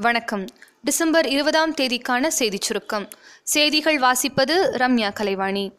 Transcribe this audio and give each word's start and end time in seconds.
வணக்கம். 0.00 0.44
டிசம்பர் 0.82 1.28
இருபதாம் 1.28 1.74
தேதிக்கான 1.74 2.26
செய்திச் 2.26 2.60
சுருக்கம். 2.60 3.08
செய்திகள் 3.42 3.98
வாசிப்பது 3.98 4.70
ரம்யா 4.76 5.12
கலைவாணி. 5.12 5.72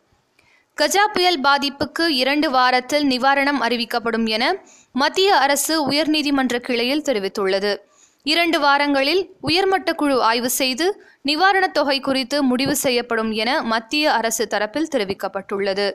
கஜா 0.82 1.06
புயல் 1.14 1.42
பாதிப்புக்கு 1.42 2.08
இரண்டு 2.08 2.52
வாரத்தில் 2.52 3.08
நிவாரணம் 3.08 3.62
அறிவிக்கப்படும் 3.62 4.28
என 4.28 4.64
மத்திய 4.92 5.36
அரசு 5.36 5.92
உயர்நீதிமன்ற 5.92 6.60
கிளையில் 6.60 7.02
தெரிவித்துள்ளது. 7.02 7.78
இரண்டு 8.24 8.60
வாரங்களில் 8.60 9.30
உயர்மட்ட 9.42 9.94
குழு 9.94 10.22
ஆய்வு 10.22 10.50
செய்து 10.50 11.04
நிவாரணத் 11.26 11.72
தொகை 11.72 12.00
குறித்து 12.00 12.44
முடிவு 12.44 12.76
செய்யப்படும் 12.76 13.32
என 13.32 13.62
மத்திய 13.62 14.14
அரசு 14.14 14.48
தரப்பில் 14.50 14.88
தெரிவிக்கப்பட்டுள்ளது. 14.96 15.94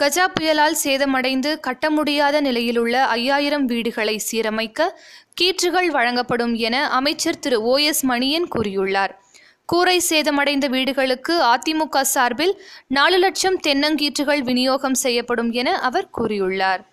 கஜா 0.00 0.24
புயலால் 0.32 0.74
சேதமடைந்து 0.82 1.50
கட்ட 1.66 1.90
முடியாத 1.90 2.40
நிலையிலுள்ள 2.40 2.96
ஐயாயிரம் 3.18 3.64
வீடுகளை 3.64 4.16
சீரமைக்க 4.26 4.88
கீற்றுகள் 5.40 5.88
வழங்கப்படும் 5.94 6.52
என 6.66 6.88
அமைச்சர் 6.88 7.38
திரு 7.38 7.58
ஓ 7.62 7.76
எஸ் 7.90 8.02
மணியன் 8.06 8.48
கூறியுள்ளார். 8.54 9.14
கூரை 9.66 9.96
சேதமடைந்த 10.08 10.68
வீடுகளுக்கு 10.74 11.34
அதிமுக 11.52 12.02
சார்பில் 12.12 12.54
நாலு 12.98 13.18
லட்சம் 13.18 13.58
தென்னங்கீற்றுகள் 13.66 14.42
விநியோகம் 14.50 14.98
செய்யப்படும் 15.04 15.50
என 15.52 15.78
அவர் 15.88 16.10
கூறியுள்ளார். 16.18 16.84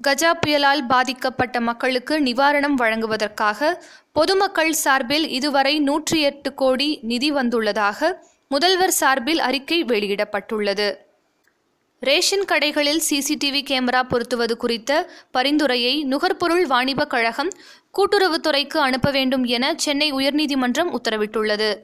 கஜா 0.00 0.34
புயலால் 0.44 0.84
பாதிக்கப்பட்ட 0.92 1.58
மக்களுக்கு 1.60 2.14
நிவாரணம் 2.20 2.78
வழங்குவதற்காக 2.84 3.74
பொதுமக்கள் 4.12 4.72
சார்பில் 4.84 5.28
இதுவரை 5.40 5.76
நூற்றி 5.90 6.20
எட்டு 6.20 6.52
கோடி 6.54 6.92
நிதி 7.02 7.32
வந்துள்ளதாக 7.32 8.16
முதல்வர் 8.48 8.98
சார்பில் 9.02 9.44
அறிக்கை 9.50 9.82
வெளியிடப்பட்டுள்ளது. 9.84 10.90
ரேஷன் 12.00 12.44
கடைகளில் 12.44 13.00
சிசிடிவி 13.10 13.62
கேமரா 13.70 14.02
பொருத்துவது 14.02 14.56
குறித்த 14.56 15.10
பரிந்துரையை 15.30 16.04
நுகர்பொருள் 16.04 16.66
வாணிபக் 16.66 17.10
கழகம் 17.10 17.52
கூட்டுறவுத்துறைக்கு 17.98 18.76
அனுப்ப 18.76 19.10
வேண்டும் 19.10 19.44
என 19.44 19.74
சென்னை 19.76 20.12
உயர்நீதிமன்றம் 20.12 20.96
உத்தரவிட்டுள்ளது. 20.98 21.76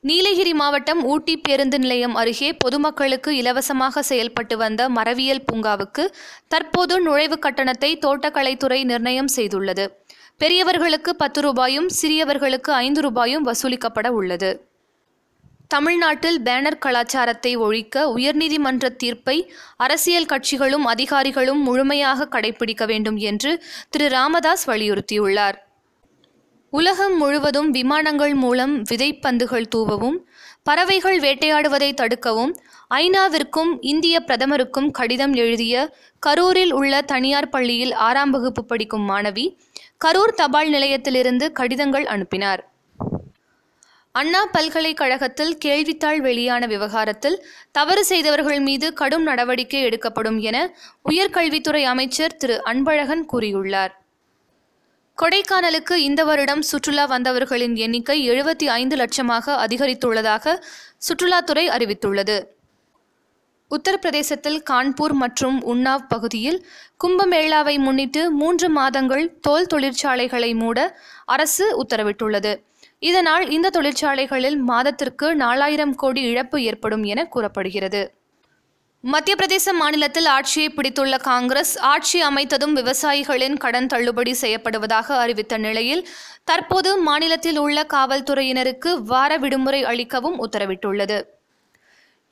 நீலகிரி 0.00 0.54
மாவட்டம் 0.54 1.04
ஊட்டி 1.04 1.36
பேருந்து 1.36 1.78
நிலையம் 1.78 2.14
அருகே 2.14 2.52
பொதுமக்களுக்கு 2.52 3.36
இலவசமாக 3.36 4.02
செயல்பட்டு 4.02 4.56
வந்த 4.56 4.88
மரவியல் 4.88 5.44
பூங்காவுக்கு 5.52 6.06
தற்போது 6.48 7.00
நுழைவு 7.00 7.38
கட்டணத்தை 7.38 7.98
தோட்டக்கலைத்துறை 8.06 8.84
நிர்ணயம் 8.84 9.28
செய்துள்ளது. 9.36 9.88
பெரியவர்களுக்கு 10.36 11.16
பத்து 11.16 11.40
ரூபாயும் 11.40 11.88
சிறியவர்களுக்கு 12.02 12.70
ஐந்து 12.70 13.00
ரூபாயும் 13.00 13.46
வசூலிக்கப்பட 13.46 14.08
உள்ளது. 14.08 14.67
தமிழ்நாட்டில் 15.70 16.42
பேனர் 16.42 16.78
கலாச்சாரத்தை 16.78 17.56
ஒழிக்க 17.56 18.04
உயர்நீதிமன்ற 18.16 18.88
தீர்ப்பை 18.88 19.52
அரசியல் 19.76 20.24
கட்சிகளும் 20.24 20.84
அதிகாரிகளும் 20.84 21.62
முழுமையாக 21.62 22.28
கடைபிடிக்க 22.30 22.86
வேண்டும் 22.86 23.16
என்று 23.16 23.64
திரு. 23.90 24.08
ராமதாஸ் 24.08 24.70
வலியுறுத்தியுள்ளார். 24.70 25.58
உலகம் 26.70 27.16
முழுவதும் 27.16 27.70
விமானங்கள் 27.70 28.34
மூலம் 28.34 28.82
விதைப்பந்துகள் 28.90 29.68
தூவவும் 29.68 30.28
பறவைகள் 30.62 31.20
வேட்டையாடுவதை 31.20 31.90
தடுக்கவும் 31.94 32.52
ஐநாவிற்கும் 32.94 33.76
இந்திய 33.80 34.22
பிரதமருக்கும் 34.26 34.90
கடிதம் 34.90 35.34
எழுதிய 35.34 35.94
கரூரில் 36.26 36.72
உள்ள 36.72 37.02
தனியார் 37.02 37.48
பள்ளியில் 37.48 37.92
ஆறாம் 37.92 38.30
வகுப்பு 38.30 38.64
படிக்கும் 38.64 39.08
மாணவி 39.10 39.46
கரூர் 40.04 40.34
தபால் 40.34 40.68
நிலையத்திலிருந்து 40.68 41.52
கடிதங்கள் 41.52 42.06
அனுப்பினார். 42.06 42.62
அண்ணா 44.12 44.46
பல்கலைக்கழகத்தில் 44.46 45.58
கேள்வித்தாள் 45.64 46.16
வெளியான 46.16 46.66
விவகாரத்தில் 46.66 47.46
தவறு 47.70 48.04
செய்தவர்கள் 48.04 48.60
மீது 48.60 48.92
கடும் 48.92 49.22
நடவடிக்கை 49.22 49.82
எடுக்கப்படும் 49.82 50.38
என 50.38 50.74
உயர்கல்வித்துறை 51.08 51.82
அமைச்சர் 51.82 52.36
திரு. 52.36 52.62
அன்பழகன் 52.64 53.24
கூறியுள்ளார். 53.32 53.92
கொடைக்கானலுக்கு 55.18 55.94
இந்த 55.94 56.24
வருடம் 56.24 56.62
சுற்றுலா 56.62 57.04
வந்தவர்களின் 57.04 57.76
எண்ணிக்கை 57.76 58.30
எழுபத்தி 58.30 58.66
ஐந்து 58.66 58.96
லட்சமாக 58.96 59.56
அதிகரித்துள்ளதாக 59.64 60.54
சுற்றுலாத்துறை 61.08 61.64
அறிவித்துள்ளது. 61.76 62.38
உத்தரப்பிரதேசத்தில் 63.70 64.60
கான்பூர் 64.70 65.12
மற்றும் 65.12 65.64
உன்னாவ் 65.74 66.08
பகுதியில் 66.08 66.66
கும்பமேளாவை 67.04 67.78
முன்னிட்டு 67.78 68.30
மூன்று 68.30 68.68
மாதங்கள் 68.68 69.38
தோல் 69.40 69.66
தொழிற்சாலைகளை 69.66 70.54
மூட 70.54 70.98
அரசு 71.26 71.66
உத்தரவிட்டுள்ளது. 71.82 72.54
இதனால் 72.98 73.50
இந்த 73.50 73.70
தொழிற்சாலைகளில் 73.70 74.56
மாதத்திற்கு 74.56 75.34
நாலாயிரம் 75.34 75.94
கோடி 75.94 76.22
இழப்பு 76.22 76.62
ஏற்படும் 76.62 77.02
என 77.02 77.26
கூறப்படுகிறது. 77.26 78.12
மத்திய 79.00 79.34
பிரதேச 79.40 79.72
மாநிலத்தில் 79.72 80.26
ஆட்சியை 80.26 80.68
பிடித்துள்ள 80.68 81.16
காங்கிரஸ் 81.18 81.78
ஆட்சி 81.78 82.22
அமைத்ததும் 82.22 82.74
விவசாயிகளின் 82.76 83.56
கடன் 83.56 83.86
தள்ளுபடி 83.86 84.34
செய்யப்படுவதாக 84.40 85.16
அறிவித்த 85.16 85.58
நிலையில் 85.58 86.08
தற்போது 86.44 86.98
மாநிலத்தில் 86.98 87.58
உள்ள 87.58 87.86
காவல்துறையினருக்கு 87.94 88.92
வார 89.02 89.36
விடுமுறை 89.36 89.84
அளிக்கவும் 89.84 90.38
உத்தரவிட்டுள்ளது. 90.46 91.18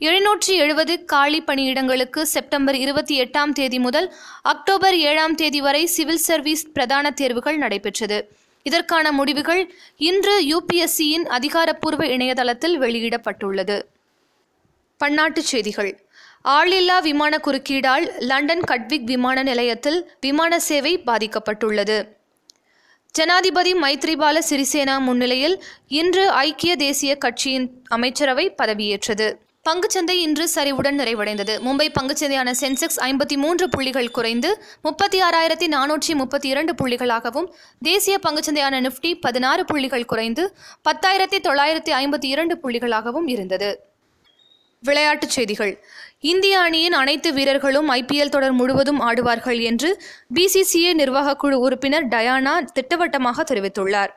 எழுநூற்றி 0.00 0.55
எழுபது 0.62 1.05
காலி 1.05 1.43
பணியிடங்களுக்கு 1.47 2.22
செப்டம்பர் 2.22 2.75
இருபத்தி 2.75 3.21
எட்டாம் 3.21 3.53
தேதி 3.53 3.78
முதல் 3.78 4.15
அக்டோபர் 4.43 4.97
ஏழாம் 4.97 5.34
தேதி 5.34 5.60
வரை 5.60 5.87
சிவில் 5.87 6.25
சர்வீஸ் 6.28 6.72
பிரதான 6.72 7.10
தேர்வுகள் 7.10 7.59
நடைபெற்றது. 7.59 8.19
இதற்கான 8.66 9.12
முடிவுகள் 9.12 9.62
இன்று 9.97 10.34
யுபிஎஸ்சியின் 10.53 11.27
அதிகாரப்பூர்வ 11.37 12.06
இணையதளத்தில் 12.06 12.81
வெளியிடப்பட்டுள்ளது. 12.81 13.77
பன்னாட்டுச் 15.04 15.50
செய்திகள். 15.53 15.93
ஆளில்லா 16.44 17.03
விமான 17.03 17.37
குறுக்கீடால் 17.37 18.06
லண்டன் 18.19 18.60
கட்விக் 18.60 19.06
விமான 19.06 19.43
நிலையத்தில் 19.43 19.99
விமான 20.21 20.60
சேவை 20.60 20.93
பாதிக்கப்பட்டுள்ளது. 21.06 21.99
ஜனாதிபதி 23.10 23.75
மைத்ரிபால 23.75 24.38
சிறிசேனா 24.50 24.99
முன்னிலையில் 24.99 25.65
இன்று 25.88 26.31
ஐக்கிய 26.31 26.76
தேசிய 26.76 27.16
கட்சியின் 27.16 27.69
அமைச்சரவை 27.88 28.55
பதவியேற்றது. 28.62 29.28
பங்குச்சந்தை 29.66 30.10
இன்று 30.10 30.49
சரிவுடன் 30.54 30.99
நிறைவடைந்தது. 31.00 31.54
மும்பை 31.66 31.87
பங்குச்சந்தையான 32.00 32.50
சென்செக்ஸ் 32.60 33.00
ஐம்பத்தி 33.00 33.37
மூன்று 33.37 33.69
புள்ளிகள் 33.69 34.10
குறைந்து 34.10 34.65
முப்பத்தி 34.82 35.21
ஆறாயிரத்தி 35.21 35.66
நானூற்றி 35.66 36.15
முப்பத்தி 36.15 36.49
இரண்டு 36.49 36.72
புள்ளிகளாகவும் 36.72 37.49
தேசிய 37.82 38.19
பங்குச்சந்தையான 38.28 38.81
நிஃப்டி 38.87 39.21
பதினாறு 39.21 39.65
புள்ளிகள் 39.65 40.05
குறைந்து 40.05 40.56
பத்தாயிரத்தி 40.88 41.41
தொள்ளாயிரத்தி 41.49 41.94
ஐம்பத்தி 42.03 42.25
இரண்டு 42.25 42.59
புள்ளிகளாகவும் 42.62 43.28
இருந்தது. 43.28 43.71
விளையாட்டுச் 44.82 45.34
செய்திகள். 45.37 45.84
இந்திய 46.21 46.59
அணியின் 46.59 46.93
அனைத்து 46.93 47.32
வீரர்களும் 47.32 47.91
ஐபிஎல் 47.91 48.28
தொடர் 48.28 48.53
முழுவதும் 48.53 49.00
ஆடுவார்கள் 49.00 49.60
என்று 49.60 50.03
பிசிசிஐ 50.34 50.93
நிர்வாகக்குழு 51.03 51.59
உறுப்பினர் 51.66 52.06
டயானா 52.06 52.55
திட்டவட்டமாக 52.72 53.44
தெரிவித்துள்ளார். 53.55 54.15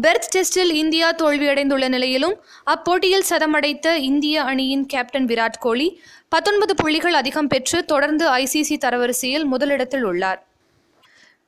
பெர்த் 0.00 0.36
டெஸ்டில் 0.36 0.72
இந்தியா 0.72 1.14
தோல்வியடைந்துள்ள 1.14 1.88
நிலையிலும் 1.88 2.44
அப்போட்டியில் 2.66 3.24
சதமடைத்த 3.28 3.94
இந்திய 3.94 4.42
அணியின் 4.42 4.86
கேப்டன் 4.86 5.26
விராட் 5.26 5.58
கோலி 5.60 6.02
பத்தொன்பது 6.28 6.74
புள்ளிகள் 6.74 7.12
அதிகம் 7.12 7.46
பெற்று 7.46 7.84
தொடர்ந்து 7.84 8.30
ஐசிசி 8.30 8.76
தரவரிசையில் 8.80 9.44
முதலிடத்தில் 9.44 10.02
உள்ளார். 10.02 10.46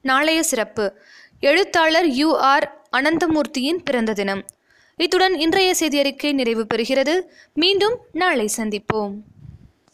நாளைய 0.00 0.43
சிறப்பு. 0.43 0.99
எழுத்தாளர் 1.41 2.06
யு 2.06 2.37
ஆர் 2.37 2.87
அனந்தமூர்த்தியின் 2.93 3.81
பிறந்த 3.84 4.12
தினம். 4.12 4.44
இத்துடன் 4.97 5.34
இன்றைய 5.34 5.75
செய்தியறிக்கை 5.81 6.32
நிறைவு 6.32 6.66
பெறுகிறது. 6.75 7.22
மீண்டும் 7.55 7.99
நாளை 8.12 8.49
சந்திப்போம். 8.56 9.15